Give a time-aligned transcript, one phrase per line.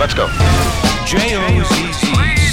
[0.00, 0.28] Let's go.
[1.04, 2.06] J-O-Z-Z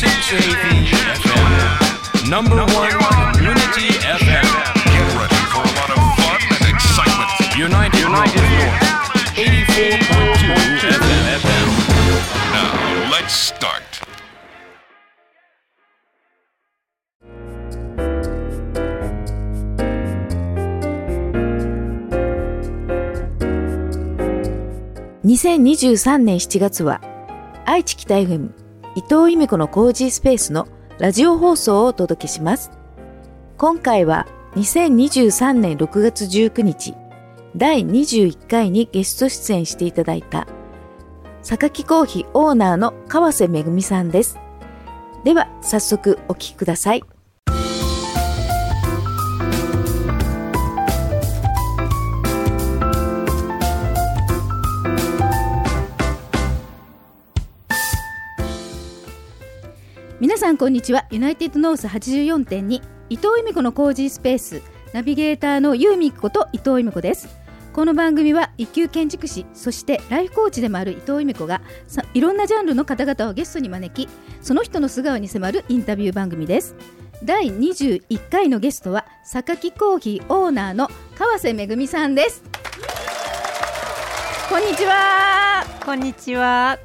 [0.04, 0.84] 680
[1.16, 2.30] FM.
[2.30, 2.92] Number one
[3.32, 4.44] community FM.
[4.92, 7.32] Get ready for a lot of fun and excitement.
[7.56, 8.84] United, United North.
[9.40, 10.52] 84.2
[11.40, 11.68] FM.
[12.52, 13.84] Now, let's start.
[25.24, 27.17] 2023年7月は
[27.70, 28.52] 愛知北 FM
[28.96, 32.72] 伊藤由美子のコージースペースのラジオ放送をお届けします。
[33.58, 34.26] 今回は
[34.56, 36.96] 2023年6月19日
[37.58, 40.48] 第21回にゲスト出演していただいた
[41.44, 44.40] 榊コーヒーオーナーの川瀬めぐみさんです。
[45.26, 47.04] では早速お聴きください。
[60.48, 61.06] さんこんにちは。
[61.12, 64.62] ユナイテッドノース84.2伊藤由美子のコージースペース。
[64.94, 67.28] ナビゲーターの由美子と伊藤由美子です。
[67.74, 71.62] この番組は一級建築士そしてライフコーチでもある伊藤由美子が
[72.14, 74.10] いろんなジャンルの方々をゲストに招き
[74.42, 76.78] その人の素顔に迫るインタビュー番組です。
[77.26, 80.88] 第21回のゲストは榊コーヒーオーナーの
[81.18, 82.42] 川瀬めぐみさんです。
[84.58, 86.80] こんにちはこんにちは。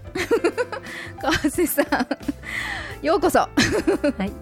[1.22, 1.86] 川瀬さん
[3.06, 4.32] ようこそはい。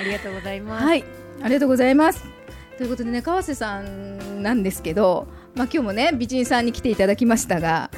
[0.00, 0.84] ありがとうございます。
[0.86, 1.04] はい、
[1.42, 2.24] ありがとうございます。
[2.78, 7.90] ということでね、川瀬さんなんですけど、まあ今日もね美人さんに来ていただきましたが、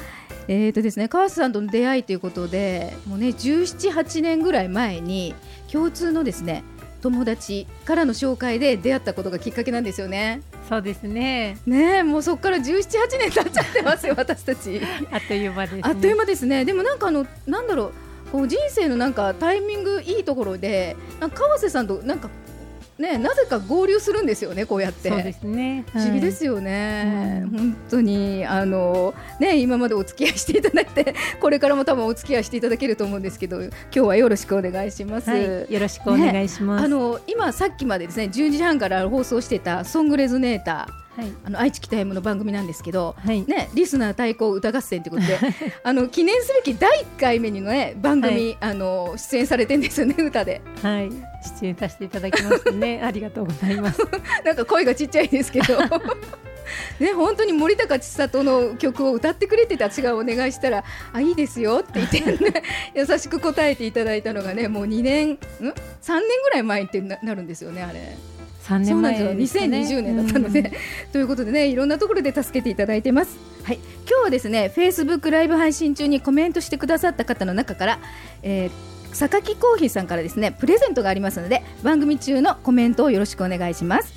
[0.49, 5.35] えーとですね、川瀬さんとの出会いということで、もうね17、8年ぐらい前に
[5.71, 6.65] 共通のですね
[7.01, 10.41] 友達からの紹介で出会ったことがきっかけなんですよね。
[10.67, 11.57] そうですね。
[11.65, 14.81] ねえ、もうそこから17、8年経っちゃってますよ、 私たち。
[15.11, 15.81] あっという間です、ね。
[15.83, 16.65] あっという間ですね。
[16.65, 17.91] でもなんかあのなんだろう、
[18.31, 22.29] こう人生のなんかタイミングいいところで、なんか川瀬さんとなんか
[23.01, 25.09] ねなぜか合流するんですよね、こうやって。
[25.09, 25.85] そうですね。
[25.91, 26.51] 不思議ですよ。
[26.51, 35.29] よね、うん本当にあのね今までお付き合いしていただいて これからも多分お付き合いしていただけると思うんですけど今日はよろしくお願いします。
[35.29, 35.73] はい。
[35.73, 36.85] よろしくお願いします。
[36.85, 41.31] あの今さっきまでですね10時半から放送してたソングレズネーターはい。
[41.43, 43.41] あの愛知北 M の番組なんですけど、はい。
[43.45, 45.37] ね、リスナー対抗歌合戦ということで
[45.83, 51.30] あの記念すべき第1回目にの、ね、番組、はいあの出演されてんですよね歌ではい。
[51.41, 53.01] 出演させていただきますね。
[53.03, 53.99] ありがとうございます。
[54.45, 55.77] なんか声がちっちゃいですけど。
[56.99, 62.63] ね本当に森高千里の曲を歌ってくれてた私がお願いしたらあいいですよって言って、ね、
[62.95, 68.15] 優しく答えていただいたのがねもう2年ん？3年ぐらい前ってななるんですよねあれ。
[68.61, 69.67] 三そうなん年前ですよ。
[69.67, 70.71] ね2020年だったので、うん。
[71.11, 73.37] ということでねいろんなところで助けていただいてます。
[73.63, 73.79] はい。
[74.07, 77.99] 今日はですね Facebook ライブ配信中にコメントしてくださった方の中から、
[78.43, 84.13] えー榊コーヒーさんからですねプレゼントがありますので番組中のコメントをよろしくお願いします。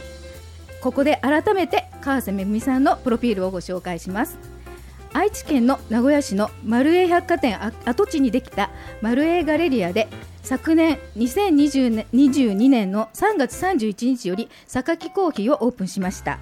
[0.81, 4.39] ここで改めて川瀬めぐみさんのプロフィールをご紹介します。
[5.15, 10.09] 愛知県の名古屋市の丸栄百貨店跡地にできた丸栄ガレリアで
[10.43, 16.39] 昨年2022年の3月31日より榊コーヒーをオープンしました。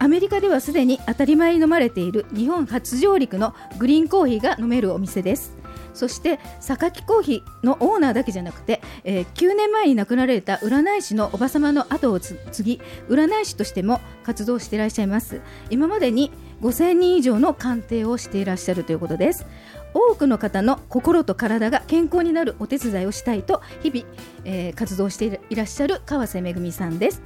[0.00, 5.56] アメリカではすでに当たり前に飲まれている日本初上陸のグリーンコーヒーが飲めるお店です。
[5.96, 15.40] そして榊コーヒーのオーナーだけじゃなくて、えー9年前に亡くなられた占い師のおば様の後を継ぎ占い師としても活動していらっしゃいます。
[15.70, 16.30] 今までに
[16.62, 19.46] 5000人以上の鑑定をしていらっしゃるということです。
[19.94, 24.06] 多くの方の心と体が健康になるお手伝いをしたいと日々、
[24.44, 27.22] えー活動していらっしゃる川瀬めぐみさんです。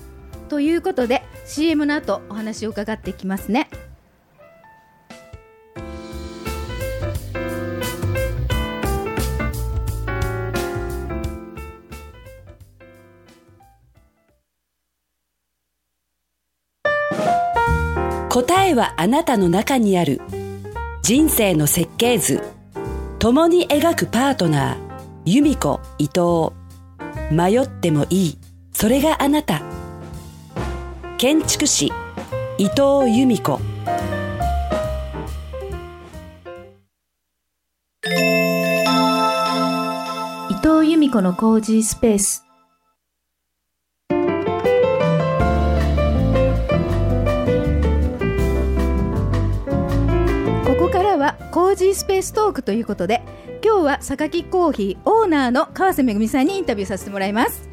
[0.48, 3.68] ということで CM の後お話を伺っていきますね。
[18.70, 20.20] えはあなたの中にある。
[21.02, 22.42] 人生の設計図。
[23.18, 24.76] 共に描くパートナー。
[25.24, 26.52] 由美子伊藤。
[27.30, 28.38] 迷ってもいい。
[28.72, 29.62] それがあなた。
[31.18, 31.92] 建築士。
[32.58, 33.60] 伊藤由美子。
[40.48, 42.49] 伊藤由美子のコージースペース。
[51.80, 53.22] ジースペーストークということで
[53.64, 57.70] 今日は榊コーヒーオーナーの川瀬めぐみさんにインタビューさせてもらいます。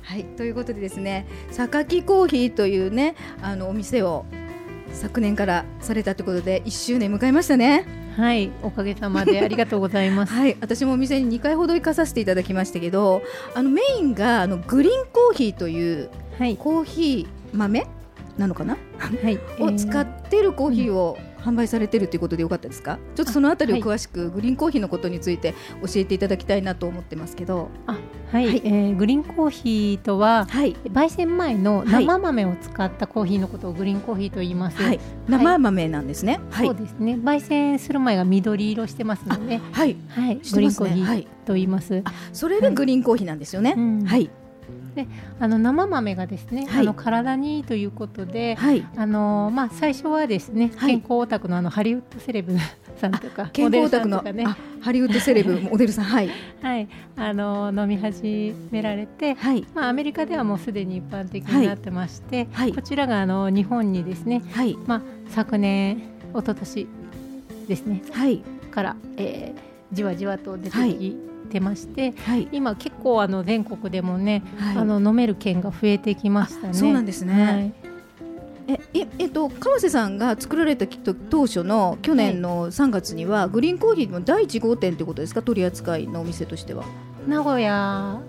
[0.00, 4.24] はいということでですね榊コーヒーというねあのお店を
[4.94, 7.84] 昨年からされたということで1周年迎えましたね。
[8.16, 10.32] はい、おかげさまでありがとうございます。
[10.34, 13.20] はい、私もお店に2回ほど行かさせていただきましたけど
[13.54, 16.08] あのメインがあのグリーンコーヒーという
[16.38, 17.86] はい、コーヒー豆
[18.38, 22.98] なのかな、はい、を使ってるコーヒーを販売されてるということでよかったですか？
[23.14, 27.68] ちょっとそのあたりを詳しく、グリーンコーヒーのことについて教えていただきたいなと思ってますけど。
[27.86, 27.92] あ、
[28.32, 28.62] はい、はい。
[28.64, 32.06] えーグリーンコーヒーとははい、焙煎前のはい。
[32.06, 34.82] 生豆を使ったコーヒーのことをグリーンコーヒーと言います。
[34.82, 36.40] はい、生豆なんですね。
[36.50, 36.66] はい。
[36.66, 37.14] そうですね。
[37.14, 39.96] 焙煎する前が緑色してますので、はい。
[40.08, 42.02] はい、してますグリーンコーヒねはいーと言います。
[42.04, 44.04] あそれでグリーンコーヒーなんですよね、うん。
[44.04, 44.30] はい
[45.40, 46.80] あの生豆がですね、はい。
[46.80, 48.86] あの体にいいということで、はい。
[48.96, 50.92] あのまあ最初はですね、はい。
[50.92, 52.56] 健康オタクのあのハリウッドセレブ
[52.96, 54.78] さんとか健康オタクの、モデルさんとかね。
[54.80, 56.30] あ、ハリウッドセレブ モデルさんはい。
[56.62, 59.64] はい、あの飲み始められて、はい。
[59.74, 62.72] まあアメリカではもうすでに一般的になってまして、はい。
[62.72, 64.76] こちらがあの日本にですね、はい。
[64.86, 65.98] まあ昨年
[66.34, 66.86] 一昨年
[67.68, 68.42] ですねはい。
[68.70, 72.48] から、えーじわじわと出てきてまして、はい。
[72.52, 74.76] 今結構あの全国でもね、はい。
[74.78, 76.68] あの飲める券が増えてきましたね。
[76.70, 77.44] あそうなんですね。
[77.44, 77.72] はい。
[78.68, 86.84] えええっと川瀬さんが作られたきっと当初の去年の3月には、グリーンコーヒーの第1号店ということですか取り扱いのお店としては。
[87.26, 88.20] 名古屋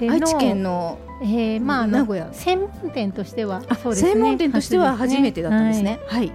[0.00, 2.28] 愛知県のえーまあ名古屋。
[2.32, 4.12] 専門店としてはあそうですね。
[4.12, 6.00] 専門店としては初めてだったんですね。
[6.06, 6.32] はい。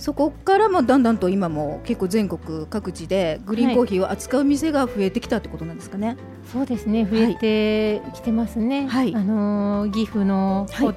[0.00, 6.16] そこからもだんだんと今も結構全国各地でグリーンコーヒーを扱う店が増えてきたってことなんですかね。
[6.50, 9.14] そうですね増えてきてますね、はい。
[9.14, 10.96] あのー岐阜のホ,、はい。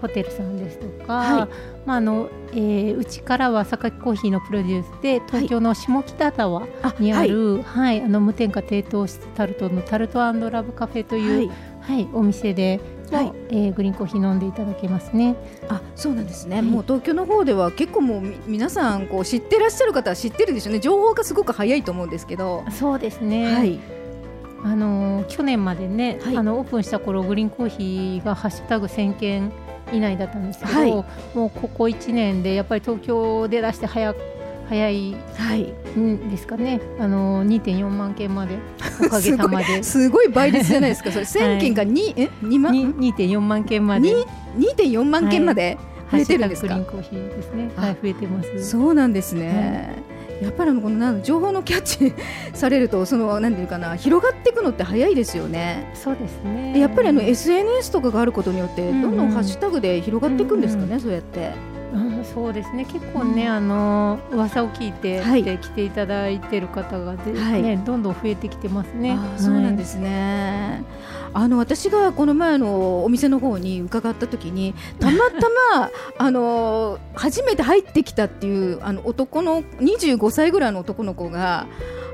[0.00, 1.48] ホテルさんですとか、はい。
[1.84, 7.28] まああのえーうちからは榊コーヒーのプロデュースで東京の下北沢あにあはい。
[7.28, 13.32] る、はいあの無添加低糖質タルトのタルトラブカフェという、ははいいお店でも、はい。
[13.50, 15.36] えーグリーンコーヒー飲んでいただけますね。
[15.68, 16.64] あそうなんですね、はい。
[16.64, 20.80] もう東京の方では結構もうみ皆さんこう知ってらっしゃる方は知ってるでしょうね。
[20.80, 23.78] 情報がすごく早いと思うんですけど、そうですね、はい。
[24.64, 26.36] あのー去年までね、はい。
[26.36, 29.52] あのオープンした頃グリーンコーヒーがハッシュタグ1000件
[29.92, 30.90] 以内だったんですけど、はい。
[30.90, 31.04] も
[31.46, 34.14] うここ1年でやっぱり東京で出して早
[34.68, 35.62] 早いはい。
[35.98, 36.80] んですかね。
[36.98, 38.58] あのー2.4万件まで
[39.04, 39.82] おかげさまで。
[39.82, 41.12] すごい倍率じゃないですか。
[41.12, 42.72] それ 1000件が2、え2万？
[42.72, 44.08] に2.4万件まで。
[44.12, 45.78] に2.4万件まで
[46.10, 47.70] 増えてるんですか、ハッシュタググリーンコーヒーですね。
[47.76, 48.64] あはい増えてます。
[48.70, 50.04] そうなんですね。
[50.42, 52.12] やっぱりあのこのなん情報のキャッチ
[52.52, 55.90] されるとそのなんていうかな広がっていくのって早いですよね。
[55.94, 56.72] そうですね。
[56.74, 61.52] でやっぱりあの SNS とかがあることによってうんどんどんハッシュタグで広がっていくんですかね、そうやって。
[62.36, 69.18] うん、そうですね結構ね、あの噂を聞いて、はいで来ていただいてる方がで、はいね、どんどん増えてきてますね。
[69.36, 70.84] そうなんですすね。
[71.32, 75.48] あの私がこの前のお店の方に伺った時にたまた
[75.78, 81.66] ま あの初めて入ってきたっていうあの男の25歳ぐらいの男の子が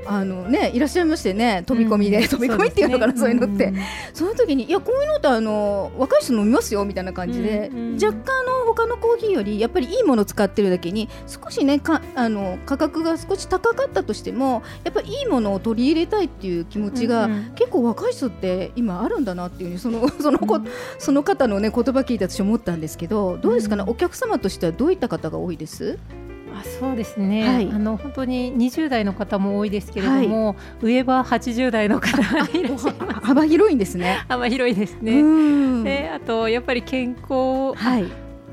[0.05, 3.73] あのねいらっしゃいましてね飛び込みで、飛び込みっていうのかなそう,、いうのって、
[4.13, 17.53] その時にいやこういうのってあの若い人飲みますよみたいな感じで、うんうん若干あの他のコーヒーよりやっぱりいいものを使ってるだけに少しねかあの価格が少し高かったとしてもやっぱりいいものを取り入れたいっていう気持ちが、うんうん。
[17.55, 20.59] 結構若い人って今あるんだなっていうにその その子、
[20.97, 23.89] その方のね言葉聞いて私思ったんですけどどうですかね、うん。
[23.91, 25.99] お客様としてはどういった方が多いです？
[26.09, 26.32] あ
[26.63, 27.69] そうですね、はい。
[27.71, 33.21] あの本当に20代の方も多いですけれども、上は80代の方がいらっしゃいます。
[33.21, 34.25] 幅広いんですね。
[34.27, 35.21] 幅広いですうね。
[35.21, 35.83] ん。
[35.83, 38.05] であとやっぱり健康、はい。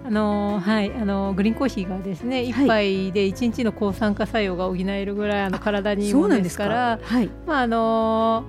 [0.02, 7.28] あのはいあのグリーンコーヒーがですね一杯で一日の抗酸化作用が補えるぐらいあの体にいいものですからはい。
[7.46, 8.44] まああの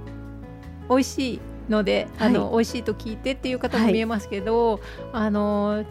[0.89, 1.39] 美味しい
[1.69, 3.87] ので、あのは美味しいと聞いてっていう方はい。
[3.87, 4.79] も見えますけど、
[5.13, 5.85] あの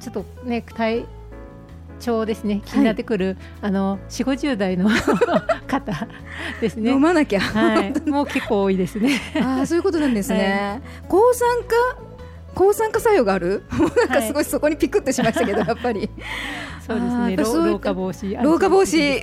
[0.00, 1.04] ちょっとね体
[2.00, 4.88] 調ですね気になってくる、あの4 5 0代の
[5.66, 6.06] 方
[6.60, 7.00] ですね飲。
[7.00, 9.20] まなきゃ、はい、もう結構多いですね。
[9.40, 10.80] ああそういうことなんですね。
[11.08, 11.74] 抗酸化？
[12.54, 13.64] 抗酸化作用がある？
[13.72, 16.08] も う なんかすごいそこにピクってしましたけど、やっぱり
[16.86, 17.36] そうですね。
[17.36, 18.42] 老化防止。
[18.42, 19.20] 老化防止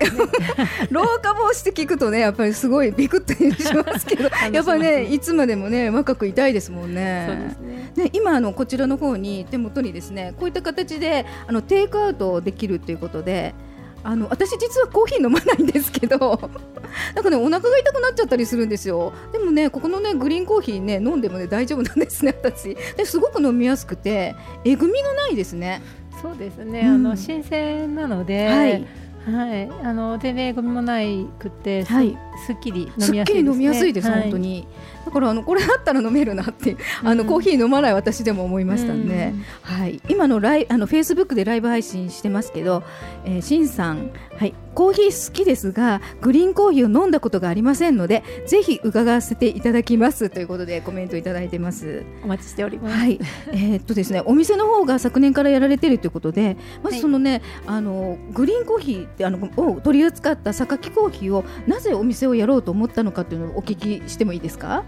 [0.91, 7.25] 老化 防止って聞くとねやっぱりすごいビクッとしますけど やっぱりねいつまでもね若くいたいですもんね。
[7.27, 7.91] そうですね。
[7.95, 13.53] ね、今あのこちらの方に手元にですねこういった形であのテイクアウトできるということで
[14.03, 16.17] あの私実はコーヒー飲まないんですけど
[17.15, 25.81] なんかねお腹が痛くなっちゃったりするんですよでもねここのねグリーンコーヒーね飲んでもね大丈夫なんですね私ですごく飲みやすくてえぐみがないですね
[26.23, 26.79] そうですね。
[26.81, 26.87] うん。
[26.95, 28.87] あの新鮮なので、はい。
[29.25, 32.17] はい、あの全然ゴミもないくて、すはい。
[32.45, 34.21] すっきりすっきり飲みやすいです、はい。
[34.23, 34.67] 本当に。
[35.05, 39.43] だからあのこれだったら飲めるなってあの、うんコーヒー飲まない私でも思いましたんで、うん。
[39.61, 42.83] はい、今のライあのフェイスブックでライブ配信してますけど、
[43.23, 52.03] えー、しんさん、はい、コーヒー好きですがグリーンコーヒーを飲んだことがありませんのでぜひ伺わせていただきますということでコメントいただいてます。
[52.23, 52.97] お待ちしております。
[52.97, 53.19] はい、
[53.51, 64.83] えーっとですね、お店の方が昨年からやられてるということで、まずそのね、あのグリーンコーヒーってあのを取り扱った榊コーヒーをなぜお店をやろうと思ったのかというのをお聞きしてもいいですか？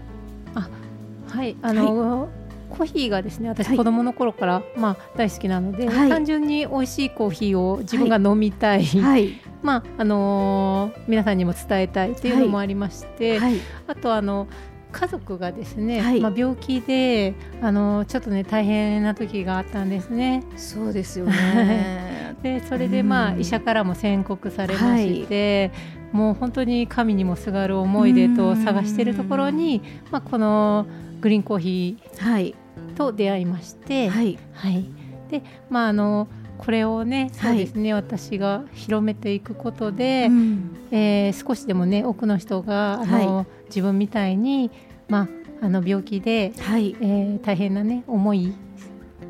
[1.28, 2.28] はい、あの、
[2.70, 3.76] コーヒーがですね、私はい。
[3.76, 6.08] 子供の頃から、まあ大好きなので、はい。
[6.08, 9.32] 単純に美味しいコーヒーを自分が飲みたい、はい、
[9.62, 13.56] まああのー皆さんにも伝えたいっていうのもありまして、はい、
[13.86, 14.48] あとあの
[14.92, 16.20] 家族がですね、はい。
[16.20, 20.42] まあ病気であのちょっとね大変な時があったんですね。
[20.56, 22.36] そうですよね。
[22.42, 23.40] でそれでまあうん。
[23.40, 25.72] 医者からも宣告されまして、
[26.12, 30.86] もう本当に神にもすがる思い出と探しているところに、まあ、この
[31.20, 34.84] グリーンコーヒはい、ーと出会いまして、はい、はい、
[35.30, 37.56] でまああのこれをねそはい。
[37.56, 40.76] うですね、私が広めていくことで、うん。
[40.90, 44.70] えー少しでもね多くの人があの、は自分みたいに、
[45.08, 45.28] ま
[45.60, 48.52] あ、あの病気で、はい、えー大変なね思い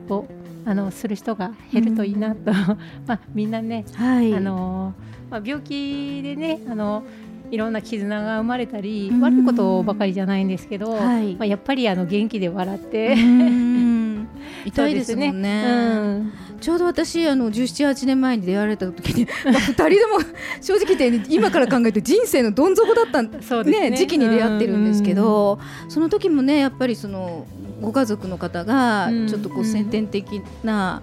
[0.08, 0.26] を
[0.64, 2.52] あのする人が減るといいなと、
[3.06, 4.94] まあ、みんなねはい、あの
[5.30, 7.02] まあ、病気でねあの
[7.50, 9.20] いろんな絆が生まれたり、うん。
[9.20, 11.34] 悪いことばかりじゃないんですけど、はい。
[11.34, 14.28] まあ、やっぱりあの元気で笑って、うん。
[14.64, 15.64] 痛いですもんそうね。
[15.66, 16.32] うん。
[16.60, 20.18] ちょうど私あの17、8年前に出会われた時に、 まあ、2人でも
[20.60, 23.90] 正直言って今から考えると人生のどん底だったんそうですね。
[23.90, 27.46] ね、時期に出会ってるんですけど、その時もねやっぱりその
[27.80, 29.26] ご家族の方がうん。
[29.26, 31.02] ちょっとこう先天的な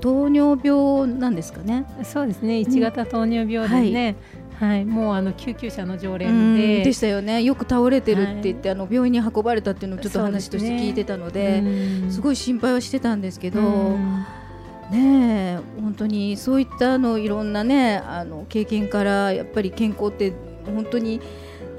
[0.00, 1.84] 糖尿病なんですかね。
[2.04, 2.54] そうですね。
[2.54, 4.16] 1型糖尿病でね、はい
[4.84, 6.84] もうあの救急車の常連で。
[6.84, 7.42] でしたよね。
[7.42, 11.62] よく倒れてるって言って、あの病院に運ばれたっていうのをちょっと話として聞いてたので。
[12.10, 14.24] すいごい心配はしてたんですけど、うん。
[14.90, 20.32] ねえ本当にそういったあのいろんなねあの経験からやっぱり健康って
[20.66, 21.20] 本当に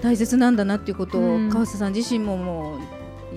[0.01, 1.49] 大切なんだなっていうことを、うん。
[1.49, 2.79] 川瀬さん自身ももう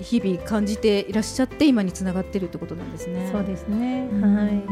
[0.01, 3.29] 日々感じていらっしゃって今につながってるってことなんですね。
[3.31, 4.35] そうですね、うん。
[4.35, 4.63] はい。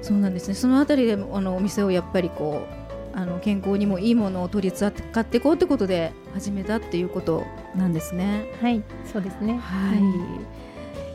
[0.00, 0.54] そうなんですね。
[0.54, 2.81] そのあたりでもあのお店をやっぱりこう
[3.14, 7.44] あの健康にもいいものを取り扱っていこうってことで始めたっていうこと
[7.76, 8.46] なんですね。
[8.60, 10.52] はいそうですねはい。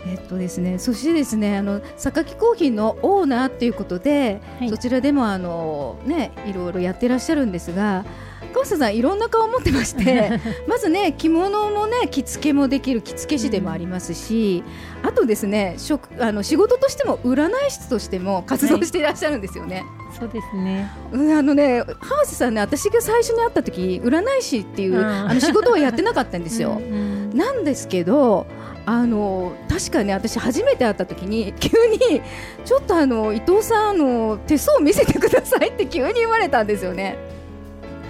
[0.10, 8.27] えっとですね、そしてですね、あの榊コーヒーのオーナーということで、はいそちらでもあのね、いろいろやってらっしゃるんですが、川
[8.68, 14.64] 瀬さんいろんな顔を持ってまして、 まずね着物もね着付けもできる着付け師でもありますし、
[15.04, 19.84] あとですね、職あの仕事としても占い師としても活動していらっしゃるんですよね。
[20.18, 26.80] そうですねうんあのね、川瀬さんね、私が最初に会った時、占い師っていううんあの仕事はやってなかったんですよ。
[26.82, 28.48] うんうんなんですけど
[28.86, 32.22] あの確かね私初めて会った時に急に
[32.64, 37.18] ちょっとあの伊藤さんあの手相見せてくださいって急に言われたんですよね。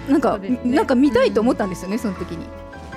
[0.08, 0.60] なんか、ね。
[0.64, 2.46] なんか見たいと思ったんですよね、その時に。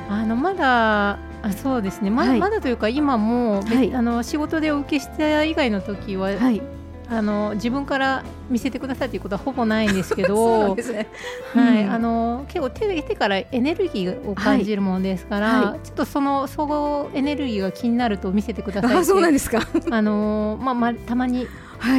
[0.10, 2.10] あのまだあそうですね。
[2.10, 2.40] まだ、はい。
[2.40, 3.96] まだというか今も、べはい。
[3.96, 6.62] あの仕事でお受けした以外の時は、はい、
[7.10, 10.76] あの自分から見せてくださいということはほぼないんですけど。
[10.76, 11.92] はい、うん。
[11.92, 19.62] あの結構手手からエネルギーを感じるものですから、ちょっとそのそのエネルギーが気になると見せてくださいあ、そうなんですか。
[19.90, 21.50] あのまあまあたまには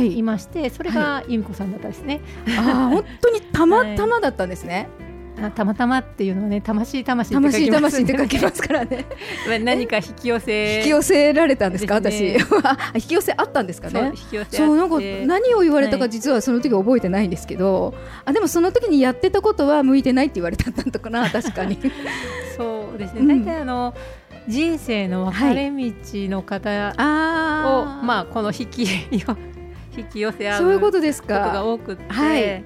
[0.01, 0.19] い。
[0.19, 0.23] い。
[0.23, 2.21] ましてそれが由美子さんだったですね、
[2.59, 4.89] あ、本当にたま たまだったんですね。
[5.41, 9.07] あたまたまっていうのはね魂魂魂魂って書きますからね。
[9.65, 12.11] 何か引き寄せ引き寄せられたんですか、ね。
[12.11, 12.37] 私。
[12.63, 14.13] あ引き寄せあったんですかね？
[14.15, 14.29] 引。
[14.31, 14.57] き寄せあって。
[14.59, 16.11] そうなんか何を言われたかはい。
[16.11, 21.79] 実はその時覚えてないんですけど、あでもその時にやってたことは向いてないって言われたんだったかな確かに。
[22.57, 23.45] そうですね、うん。
[23.45, 23.95] 大体あの
[24.47, 25.93] 人生の分かれ道
[26.29, 28.87] の方を、あまあこの引き
[29.97, 32.65] 引き寄せ合うそういうことですことがか多くって、はい。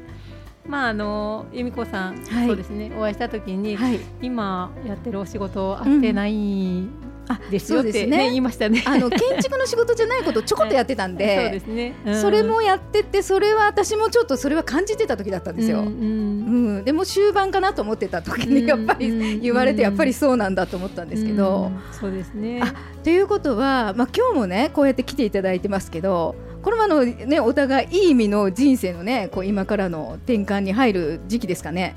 [0.68, 2.47] まああの由美子さん、はい。
[2.47, 2.92] そうですね。
[2.97, 4.00] お会いした時に、はい。
[4.23, 6.88] 今やってるお仕事合ってない
[7.28, 8.18] あですよって、ね。
[8.18, 8.83] ね言いましたね。
[8.87, 12.21] あの建築の仕事じゃないことをちょこっとやってたんで, そうですね、うん。
[12.21, 16.78] それもやっててそれは私もちょっとそれは感じてた時だったんですよ、うんううん。
[16.78, 21.80] んでも終盤かなと思ってた時うんにやっぱりうん言われてやっぱりそうなんだと思ったんですけど、うん。
[21.92, 22.61] そうですね。
[22.62, 26.35] あということは、まあ、今日もねこうやって来ていただいてますけど
[26.66, 31.94] これもあの、ね、お互いいい意味の人生のねこう今からの転換に入る時期ですかね。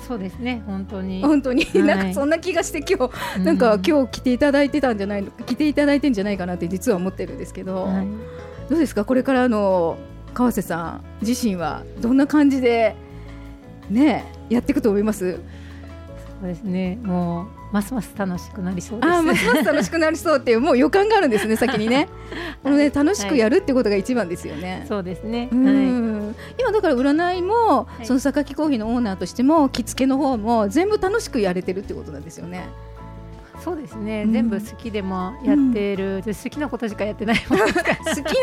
[0.00, 1.20] そうですね本当に。
[1.20, 1.82] 本当に、はい。
[1.82, 3.44] なんかそんな気がして今日うん。
[3.44, 8.06] なんか今日来ていただいてたんじゃないの来ていただいてんじゃないかなって実は思ってるんですけど、はい。
[8.70, 9.04] どうですか？
[9.04, 9.98] これからの
[10.32, 12.96] 川瀬さん自身はどんな感じで
[13.90, 15.32] ねやっていくと思います？
[15.32, 15.38] そ
[16.40, 16.98] そうですね。
[17.02, 19.12] もうますます楽しくなりそうです。
[19.12, 22.08] あーますます楽しくなりそうっていうもう予感があるんですね 先にね。
[22.62, 25.48] このね楽しくやるってことが一番ですよね、そうですね。
[25.50, 25.74] うはい。
[25.74, 28.06] ん今だから占いも、い。
[28.06, 32.68] その榊コーヒーのオーナーとしても着付けの方も全部楽しくやれてるってことなんですよね。
[33.60, 34.32] そうですね、うん。
[34.32, 37.60] 全部好きでもやってる、で好きなことしかやってない 好き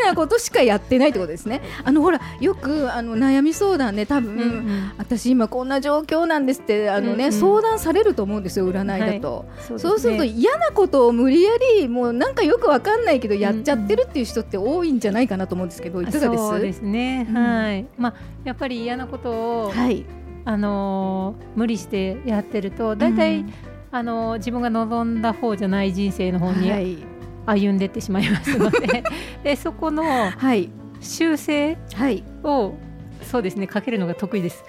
[0.04, 1.60] なことしかやってないってことですね。
[1.84, 4.92] あのほらよくあの悩み相談ね多分、うんうん。
[4.98, 7.40] 私今こんな状況なんですってあのね、うんうん。
[7.40, 9.44] 相談されると思うんですよ占いだと。
[9.58, 9.90] そうですね。
[9.90, 16.48] そうすると嫌なことを無理やりもうなんかよくわかんないけどやっちゃってるっていう人って多いんじゃないかなと思うんですけどいかがです？
[16.48, 17.36] そうですね、うん。
[17.36, 17.86] はい。
[17.98, 18.14] まあ
[18.44, 19.30] やっぱり嫌なこと
[19.66, 20.04] を、はい。
[20.44, 23.52] あのー無理してやってると大体、うん
[23.92, 26.98] あのー自分が望んだ方じゃない人生の方にはい。
[27.46, 29.02] 歩んでってしまいますので。
[29.42, 30.70] でそこのはい。
[31.00, 32.22] 修正はい。
[32.44, 32.74] を
[33.22, 34.64] そうですねかけるのが得意です。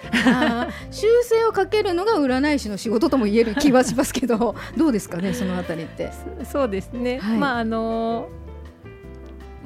[0.90, 6.10] 修正をかけるのが占い師の仕事とも言える気はしますけどどうですかねそのあたりって。
[6.44, 7.38] そそうですね、はい。
[7.38, 8.28] まああの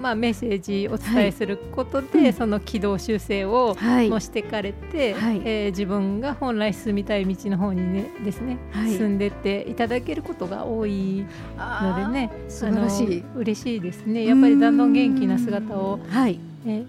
[0.06, 2.32] まあ、メッセージお伝えすることで、はいうん。
[2.32, 4.08] その軌道修正をはい。
[4.08, 5.42] もしてかれて、はい。
[5.44, 8.92] えー自分が本来進みたい道の方にねですね、はい。
[8.92, 11.24] 進んでっていただけることが多い
[11.58, 13.24] のでね素晴らしい。
[13.34, 14.24] 嬉しいですね。
[14.24, 16.38] やっぱりだんだん元気な姿を、はい。
[16.64, 16.86] ね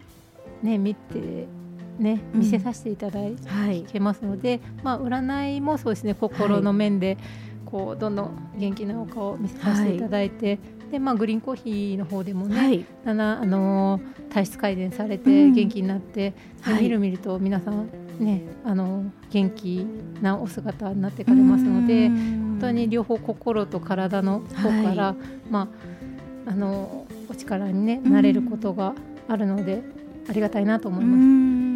[0.61, 1.47] ね、見て、
[1.97, 2.41] ね、うん。
[2.41, 7.17] 見せさせていただいはいけますので、まあ、占いもそうですね心の面で、
[7.65, 10.59] こうどんどん元気なお顔を見せさせていただいて、
[10.91, 12.85] でまあ、グリーンコーヒーの方でもね、はい。
[13.05, 15.53] あのー体質改善されうてん。
[15.53, 16.83] 元気になって、ではい。
[16.83, 17.89] みるみると皆さん
[18.19, 19.85] ねあの元気
[20.21, 25.15] なお姿になっていかれますので本当に両方心と体の方から、は
[25.49, 25.69] ま
[26.45, 28.93] ああのお力にねなれることが
[29.27, 29.83] あるので、
[30.29, 31.21] ありがたいなと思います。
[31.21, 31.67] うん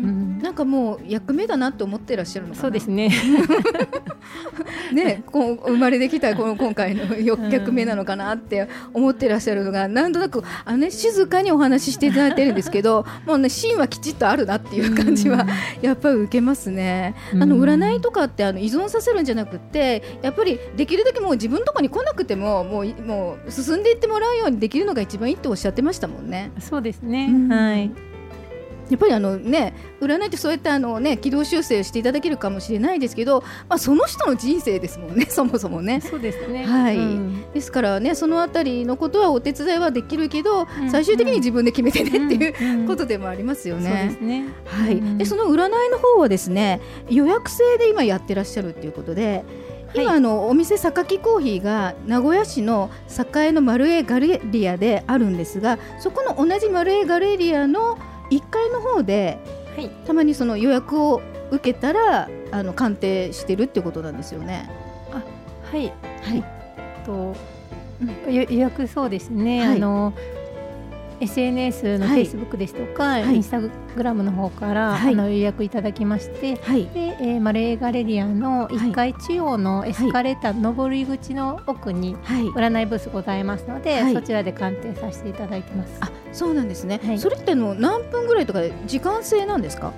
[0.42, 2.62] なんかもう役目だなと思ってらっしゃるのかな？
[2.64, 3.12] そうですね。
[4.92, 15.46] ね、こう生まれてきたこの 今回の役目なのかなって思ってらっしゃるのがなんとなくあの、ね、静かにお話ししていただいてるんですけど もうね芯はきちっとあるなっていう感じは
[15.82, 17.16] やっぱり受けますね。
[17.34, 26.52] あのうん占いとかってあの依存させるんじゃなくってやっぱりできるだけもう自分のところに来なくてももういもう進んでいってもらうようにできるのが一番いいっておっしゃってましたもんね。
[26.60, 27.28] そうですね。
[27.30, 28.11] うんはい。
[28.92, 36.02] やっぱりあのね占いってそうやってあのね軌道修正していただけるかもしれないですけど、まあその人の人生ですもんね そもそもね。
[36.02, 36.66] そうですね。
[36.66, 44.18] はいうんですからねそのあたりのことはお手伝いはできるけど、うん最終的に自分で決めてねっていううんことでもありますよね。
[44.66, 44.96] はい。
[44.96, 49.46] うんでその占いの方はですね予約制で今やってらっしゃるっていうことで。
[49.94, 52.90] 今、はいあのお店榊コーヒーが名古屋市の
[53.36, 57.98] 栄のマルエガレリアであるんですがそこの同じマルエガレリアの
[58.32, 59.40] 1階の方で
[59.76, 59.90] はい。
[60.06, 64.70] たまにその予約を受けたらあの鑑定してるってことなんですよね。
[65.72, 65.94] はい。
[66.22, 66.44] はい。
[67.06, 67.36] と、
[68.30, 69.66] よ予約そうですね。
[69.66, 70.14] はいあの
[71.22, 76.56] SNS のはい Facebook ですとか、はいインスタグラムの方から、はいあの予約いただきまして。
[76.58, 76.86] はい。
[76.88, 82.44] で、えーマレーガレリアの1階中央のエスカレーター上り口の奥にはい。
[82.48, 85.94] 占いブースございますので、はいそちらで鑑定させていただいてます。
[86.02, 87.00] あ、そうなんですね。
[87.04, 89.94] はいそれってあの何分ぐらいとかで時間制なんですか？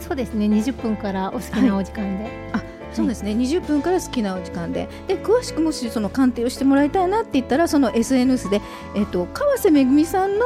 [0.00, 0.46] そうですね。
[0.46, 2.30] 20分からお好きなお時間で。
[2.98, 3.30] そうですね。
[3.30, 8.60] 20分から好きなお時間で、で詳しくもしその鑑定をしてもらいたいなって言ったらその SNS で
[8.96, 10.44] えっ、と川瀬めぐみさんの、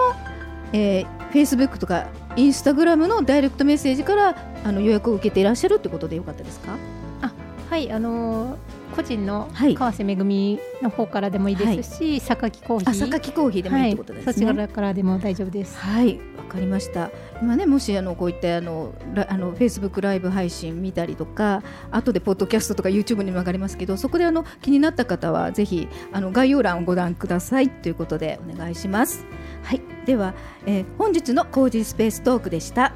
[0.74, 6.76] えー、Facebook とかインスタグラムのダイレクトメッセージからあの予約を受けていらっしゃるってことでよかったですか？
[7.22, 7.32] あ。
[7.70, 14.26] はい、あのー個人のはい川瀬めぐみの方からでもいいですし、榊コーヒあ、ー榊コーヒーでもいいってことですね。
[14.26, 15.78] はい、そちらからでも大丈夫です。
[15.78, 17.10] はい、わかりました。
[17.40, 29.24] 今ね、もしあのこういったあのラあのフェイスブックライブ配信見たりとか、後でポッドキャストとか YouTube にも上がりますけど、そこであの気になった方はぜひあの概要欄をご覧くださいということでお願いします。
[29.62, 30.34] はい、では、
[30.66, 32.92] えー本日のコージースペーストークでした。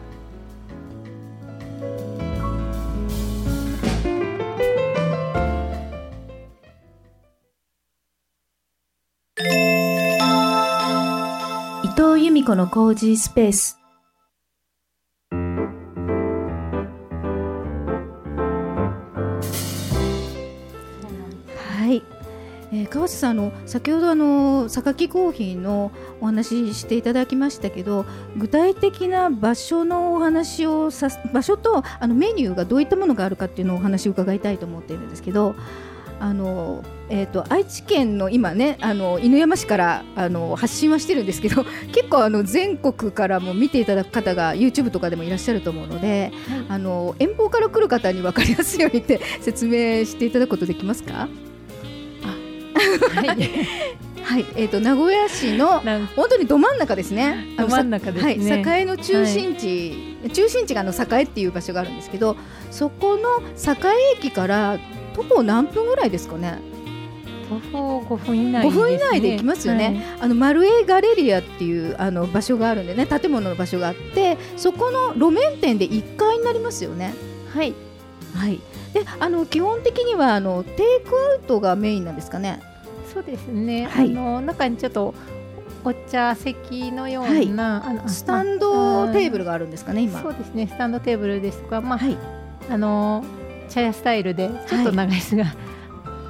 [12.46, 13.76] 子のコージースペース。
[15.32, 15.38] は
[21.88, 22.04] い。
[22.72, 28.06] えー川瀬さんあの先ほどあの榊コーヒーのお話ししていただきましたけど
[28.36, 35.56] 具体的な場所のお話をさ場所とあのメニューがどういったものがあるかっていうのをお話を伺いたいと思っているんですけど
[36.18, 46.32] あのえー、と愛知県の今ねあの犬山市からあの発信はしてるんですけど 結構あの全国からも見ていただく方が YouTube とかでもいらっしゃると思うので、
[46.68, 51.28] あの遠方から来る方に分かりやすいようにって 説明していただくことできますか？
[53.14, 53.86] はい。
[54.22, 55.80] はい、えー、と名古屋市の
[56.16, 57.54] 本当にど真ん中ですね。
[57.56, 58.62] ど真ん中ですね。
[58.64, 62.36] はい、栄の中心地、中心地があの栄っていう場所があるんですけど、
[62.72, 64.78] そこの栄駅から
[65.16, 66.60] 徒歩何分ぐらいですかね？
[67.48, 70.04] 徒歩5分以内です、5分以内で行きますよね。
[70.20, 77.14] あのマルエガレリアっていうあの場所があるんでね、建物の場所があって、そこの路面店で1階になりますよね。
[77.54, 77.72] はい。
[78.34, 78.60] はい。
[78.92, 80.76] で、あの基本的にはあのテイ
[81.08, 82.60] クアウトがメインなんですかね？
[83.12, 83.86] そうですね。
[83.86, 85.14] はいあの中にちょっと
[85.82, 90.20] お茶席のような、あのスタンドテーブルががあるんですかね、今。
[90.20, 90.66] そうですね。
[90.66, 92.18] スタンドテーブルですとか、まあ、はい。
[92.68, 93.24] あの
[93.68, 95.54] 茶屋スタイルでちょっと長い椅子が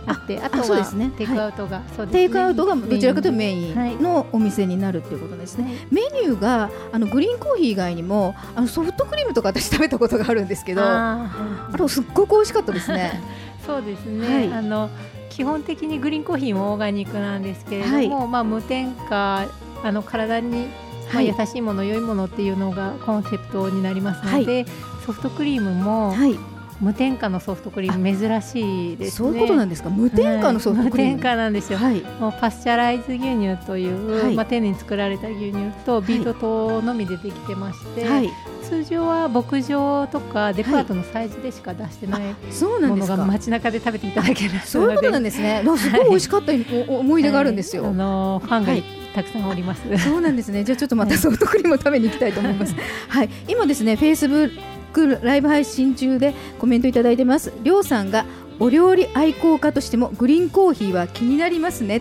[0.07, 1.11] あって、あとはそうですね。
[1.17, 1.87] テイクアウトが、ね。
[2.13, 3.95] テイクアウトがどちらかというとメイはい。
[3.97, 5.65] ンのお店になるっていうことですね。
[5.65, 5.75] はい。
[5.91, 13.21] メニューがあのグリーンコーヒー以外にもあのソフトクリームとか私食べたことがあるんですけど、あれすっごく美味しかったですね。
[13.67, 14.53] そうですね、はい。
[14.53, 14.91] あの
[15.29, 19.47] 基本的にグリーンコーヒーもオーガニックなんですけれども、まあ、無添加
[19.83, 20.67] あの体に、ま
[21.15, 21.27] あ、はい。
[21.27, 24.67] 優しいもの、良いものっていうのがコンセプトになりますので、
[25.05, 26.39] ソフトクリームもはい、
[26.81, 29.29] 無添加のソフトクリーム珍しいですね。
[29.29, 29.91] そういうことなんですか？
[29.91, 31.13] 無添加のソフトクリーム。
[31.13, 31.79] はい無添加なんですよ。
[31.79, 32.01] はい。
[32.21, 38.31] もうパスチャライズ牛乳という、はいまあ、丁寧に作られた牛乳とビート糖のみでできてまして、はい。
[38.63, 43.17] 通常は牧場とかデパートの催事でしか出してないそうなんものが。
[43.25, 45.63] 街中で食べていただけるそういうことなんですね。
[45.79, 46.53] すごい美味しかった
[46.89, 47.85] お思い出があるんですよ。
[47.85, 48.85] はいあのファンがはい
[49.15, 49.83] たくさんおります。
[49.99, 50.63] そうなんですね。
[50.63, 52.75] じゃあちょっとまたソフトクリームを食べに行きたいと思います。
[53.09, 53.31] はい。
[53.49, 54.51] 今ですね、フェイスブ
[54.97, 57.53] ックライブ配信中でコメントいただいてます。
[57.63, 58.25] りょうさんが
[58.59, 62.01] お料理愛好家としてもグリーンコーヒーは気になりますね。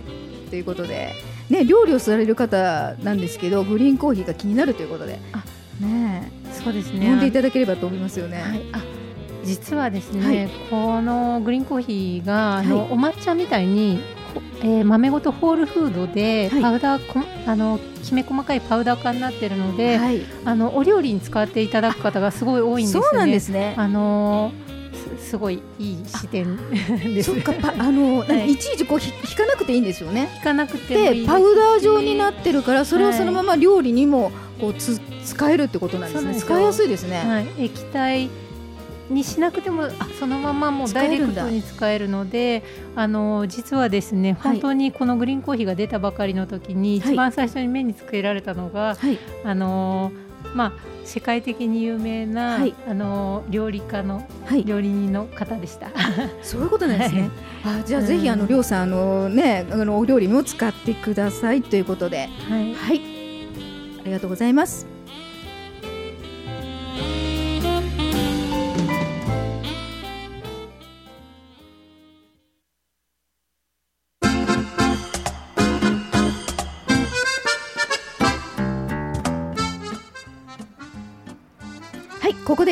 [0.49, 1.13] ということで、
[1.49, 5.43] ね料理をされる方なんですけど、グリーンコーヒーが気になるということで、あ
[5.83, 8.41] ねそうですえ、飲んでいただければと思いますよね。
[8.41, 8.83] はい、あ
[9.43, 10.49] 実はですね、はい。
[10.69, 12.71] このグリーンコーヒーがはい。
[12.71, 14.14] お抹茶みたいに、こ
[14.65, 20.21] えー豆ごとホールフードではいパウダーこ、あのきめ細かいパウダー化になってるので、はい。
[20.43, 23.07] あのお料理に使っていただく方がすごい多いんですよね。
[23.09, 23.75] そうなんですね。
[23.77, 24.51] あの
[25.19, 26.57] すすごいいい視点
[27.13, 27.31] です。
[27.31, 30.29] そっか、パあの、 はいいちいちこうひ引かなくていいんですよね。
[30.37, 38.29] 引かなくてですしでパウダー状になってるからそれをはいそのまま料理にもこうつ使えるってことなんですそうなんです使いやすいですね、はい、液体
[39.09, 39.89] にしなくてもあ
[40.19, 42.63] そのままもうダイレクトに使えるので
[42.95, 44.53] あの実はですねはい。
[44.53, 47.13] 本当にこのグリーンコーヒーが出たばかりの時に、はい。
[47.13, 49.19] 一番最初に目につけられたのが、はい。
[49.43, 50.11] あの
[50.53, 52.73] まあ世界的に有名な、はい。
[52.87, 54.63] あの料理家のはい。
[54.63, 55.91] 料理人の方でした。
[56.41, 57.29] そういうことなんですね、
[57.63, 62.29] あじゃあうんぜひあのりょうさんあのねあのお料理にも使ってくださいということで。
[62.49, 62.73] はい。
[62.73, 63.01] はい。
[64.01, 64.94] ありがとうございます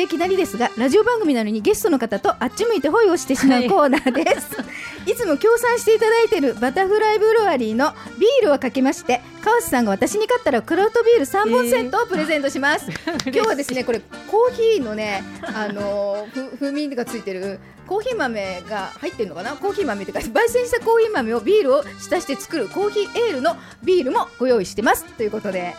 [0.04, 4.56] い、きなりですが、ラジオ番組なのにゲストの方とあっち向いてホイをしてしまうコーナーです。
[5.10, 12.86] い、つも協賛していただいているバタフライブルワリーのビールをかけまして、川瀬さんが私に勝ったらクラウトビール3本セットをプレゼントします。
[13.26, 16.26] 今日はですね、これコーヒーのね、あの
[16.58, 25.74] 風味がついてるコーヒー豆が入ってるのかな、コーヒー豆というか焙煎したコーヒー豆をビールを浸して作るコーヒーエールのビールもご用意してますということで。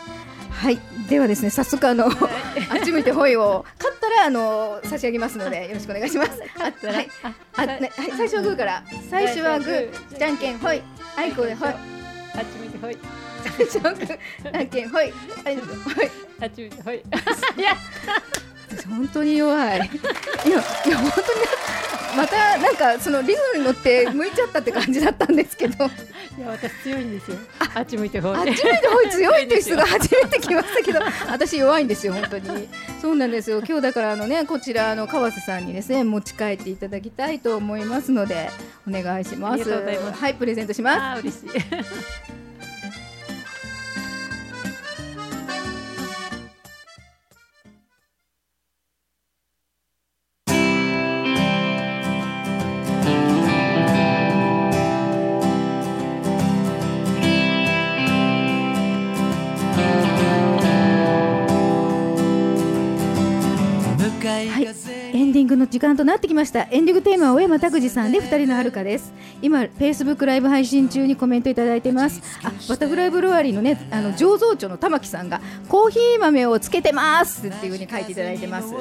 [0.62, 2.12] はい、ではですね、早速あの、あっ
[2.84, 6.32] ち向いてホイを勝ったらあの差し上げますのでよろしくお願いします。
[6.58, 7.10] あ、はい、
[7.54, 10.82] あ、ね、はい、最初はグーから、最初はグー、じゃんけんホイ、
[11.18, 12.98] あいこでホイ、あっち向いてほい
[13.44, 14.08] 最初はグー、
[14.52, 15.14] じゃんけんホイ、
[15.46, 16.26] あいこでホイ。
[16.42, 17.02] あっち向いてほ い
[18.90, 19.78] 本当に弱い。
[19.78, 21.28] いや、いや本当に
[22.16, 25.92] またなんかそのリズムに乗って向いちゃったって感じだったんですけど、あっ
[26.38, 27.38] いや私強いんですよ
[27.76, 31.00] あっち向いてほいち向いてホイ強いって いう人が初めて来ましたけど、
[31.30, 32.70] 私弱いんですよ本当に。
[33.02, 33.62] そうなんですよ。
[33.68, 38.50] 今日だからあのねこちらあの川瀬さんにですね持ち帰っていただきたいと思いますので
[38.88, 39.54] お願いします。
[39.54, 41.22] ありがとうございますはいプレゼントします。
[41.22, 41.50] 嬉しい
[65.76, 66.70] 時間となってきました。
[66.72, 69.12] エンディングテーマは小山拓司さんで二人の遥かです。
[69.42, 72.22] 今フェイスブックライブ配信中にコメントいただいてます。
[72.46, 78.74] あバタフライブロワリーのねあの醸造長の玉木さんがコーヒー豆をつけてますっていう風に書いていただいてます。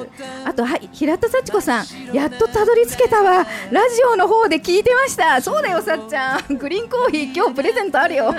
[0.45, 1.85] あとはい平田幸子さん。
[2.13, 3.45] やっとたどり着けたわ。
[3.71, 5.41] ラジオの方で聞いてました。
[5.41, 6.55] そうだよさっちゃん。
[6.55, 8.33] グリーンコーヒー今日プレゼントあるよ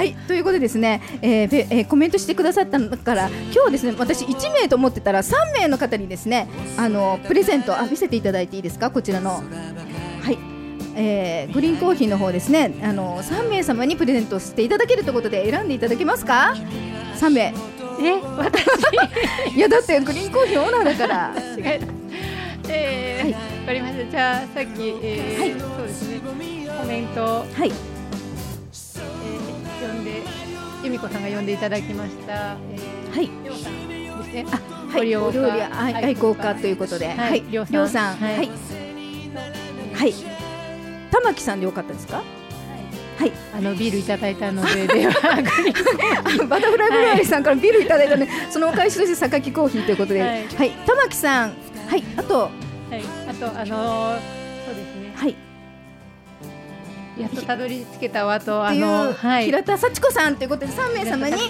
[0.00, 8.90] はいということでですね、えーべえーコメントしてくださったのから今日ですね私1名と思ってたら3名の方にですねあのプレゼントあ見せていただいていいですか？
[8.90, 9.30] こちらの。
[9.32, 9.42] は
[10.30, 10.38] い、
[10.96, 16.54] えーグリーンコーヒーの方ですねあの3名様にプレゼントしていただけるということで選んでいただけますか
[17.16, 17.42] ？3名。
[17.42, 17.54] え？
[18.38, 19.52] 私？
[19.54, 21.34] いやだってグリーンコーヒーオーナーだから。
[21.58, 21.80] 違い
[22.72, 24.10] えーはわかりました。
[24.10, 25.50] じゃあさっき、えーはい。
[25.60, 26.20] そうですね。
[26.80, 27.72] コメント、はい
[30.82, 33.30] 由美子さんが読んでいただきました、えーはい。
[33.44, 34.46] りょうさんですね。
[34.92, 37.38] はい、料理か愛愛好家ということで、ははい。
[37.38, 38.44] い、りょうさんは、はい。
[38.46, 38.50] い。
[39.94, 40.14] はい、
[41.10, 42.22] 玉木さんでよかったですか？
[43.18, 45.12] はい、あのビールいただいたのででは
[46.48, 51.52] バタフライブロワリーさんからビールいただいたので、そのお返しとして榊コーヒーということで、ははいい、玉木さん、
[51.88, 52.50] はい、あと、はい、
[53.28, 54.18] あとあのー
[54.64, 55.12] そうですね。
[55.14, 55.36] はい、
[57.20, 61.42] やっとたどり着けたわとあのはい平田幸子さんということで3名様に、はい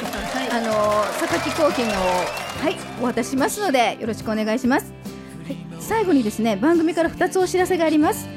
[0.51, 4.93] あの榊コーヒーのはいお渡ししますのでよろしくお願いします。
[5.47, 8.29] はい、最後にですね番組から2つお知らせがあります。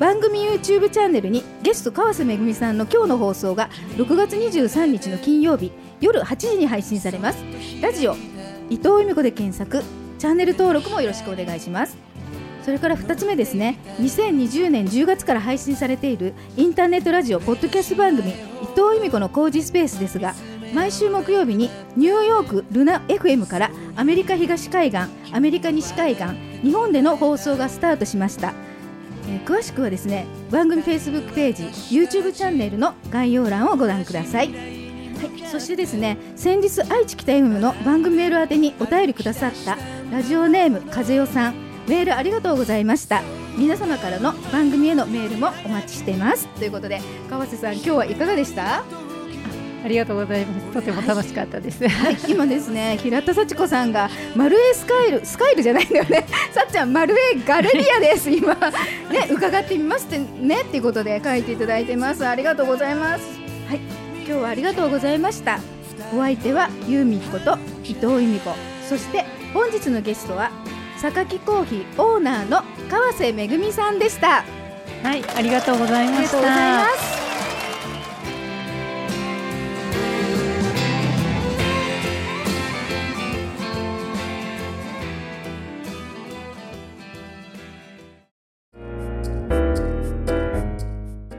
[0.00, 7.44] 番組 YouTube チャンネルにゲスト川瀬めぐみさんの今日の放送が6月23日の金曜日夜8時に配信されます
[7.82, 8.16] ラジオ
[8.70, 9.84] 伊藤由美子で検索
[10.18, 12.09] チャンネル登録もよろしくお願いします
[12.64, 13.78] それから2つ目ですね。
[14.00, 20.34] 2020年10月から配信されているインターネットラジオポッドキャスト番組伊藤由美子の工事スペースですが
[20.74, 25.00] 毎週木曜日にニューヨークルナ FM からアメリカ東海岸
[25.32, 26.26] アメリカ西海岸
[26.62, 28.52] 日本での放送がスタートしました。
[29.28, 31.64] えー詳しくはですね番組 Facebook ページ
[31.96, 39.76] YouTube チャンネルの概要欄をご覧ください、はい、そしてですね先日愛知北 FM の番組メール宛てにお便りくださった
[40.10, 41.69] ラジオネーム風代さん。
[41.88, 43.22] メールありがとうございました。
[43.56, 46.46] 皆様からの番組へのメールもお待ちしています。
[46.48, 48.84] ということで川瀬さん今日はいかがでした？
[49.82, 50.66] ありがとうございます。
[50.72, 56.26] とても楽しかったです、はい、今ですね平田幸子さんがマルエスカイルスカイルじゃないんだよね。
[56.52, 58.30] さっちゃんマルエガレリアです。
[58.30, 58.54] 今。
[58.54, 58.70] ね
[59.30, 60.62] 伺ってみますってね。
[60.62, 62.26] っていうことで書いていただいてます。
[62.26, 63.24] ありがとうございます。
[63.68, 63.80] はい。
[64.18, 65.58] 今日はありがとうございました。
[66.12, 68.54] お相手はユーミコと伊藤由美子。
[68.86, 70.50] そして本日のゲストは
[71.00, 74.44] 榊コーヒーオーナーの川瀬めぐみさんでした。
[75.02, 76.84] はいありがとうございました。
[76.98, 77.20] す。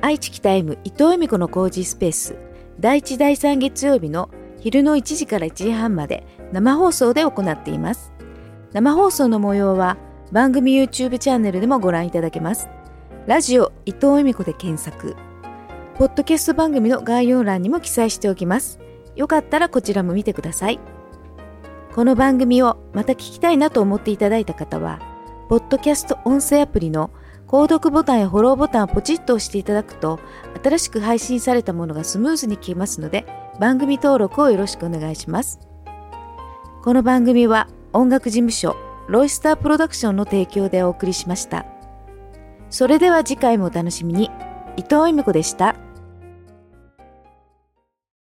[0.02, 2.36] 愛知北 M 伊藤由美子の工事スペース。
[2.80, 8.11] 第1第3月曜日の昼の1時から1時半まで生放送で行っています
[8.74, 9.98] 生放送の模様は
[10.32, 12.70] 番組 YouTube チャンネルでもご覧いただけます。
[13.28, 15.18] ラジオ伊藤由美子で検索。
[15.96, 18.80] ポッドキャスト番組の概要欄にも記載しておきます。
[19.18, 20.80] よかったらこちらも見てください。
[21.94, 25.00] この番組をまた聞きたいなと思っていただいた方は
[25.50, 27.12] ポッドキャスト音声アプリの
[27.48, 30.22] 購読ボタンやフォローボタンをポチッと押していただくと
[30.64, 33.26] 新しく配信されたものがスムーズに聞けますので
[33.60, 35.60] 番組登録をよろしくお願いします。
[36.82, 38.76] この番組は音楽事務所
[39.08, 41.66] ロイスタープロダクションの提供でお送りしました。
[42.70, 44.32] それでは次回もお楽しみに。
[44.78, 45.76] 伊藤由美子でした。